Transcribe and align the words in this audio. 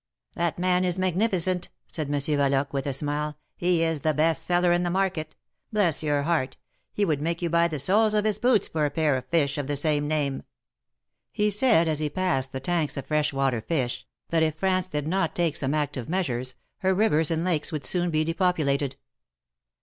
That 0.33 0.57
man 0.57 0.83
is 0.83 0.97
magnificent," 0.97 1.69
said 1.85 2.09
Monsieur 2.09 2.35
Valoque, 2.35 2.73
with 2.73 2.87
a 2.87 2.91
smile. 2.93 3.37
He 3.55 3.83
is 3.83 4.01
the 4.01 4.15
best 4.15 4.47
seller 4.47 4.73
in 4.73 4.81
the 4.81 4.89
market. 4.89 5.35
Bless 5.71 6.01
your 6.01 6.23
heart! 6.23 6.57
he 6.91 7.05
would 7.05 7.21
make 7.21 7.43
you 7.43 7.51
buy 7.51 7.67
the 7.67 7.77
soles 7.77 8.15
of 8.15 8.25
his 8.25 8.39
boots, 8.39 8.67
for 8.67 8.83
a 8.83 8.89
pair 8.89 9.15
of 9.15 9.27
fish 9.27 9.59
of 9.59 9.67
the 9.67 9.75
same 9.75 10.07
name!" 10.07 10.41
He 11.31 11.51
said, 11.51 11.87
as 11.87 11.99
he 11.99 12.09
passed 12.09 12.51
the 12.51 12.59
tanks 12.59 12.97
of 12.97 13.05
fresh 13.05 13.31
water 13.31 13.61
fish, 13.61 14.07
that 14.29 14.41
if 14.41 14.55
France 14.55 14.87
did 14.87 15.07
not 15.07 15.35
take 15.35 15.55
some 15.55 15.73
aetive 15.75 16.09
measures, 16.09 16.55
her 16.79 16.95
rivers 16.95 17.29
and 17.29 17.43
lakes 17.43 17.71
would 17.71 17.85
soon 17.85 18.09
be 18.09 18.23
depopulated. 18.23 18.95